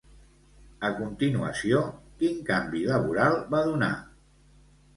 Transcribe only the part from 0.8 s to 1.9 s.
A continuació,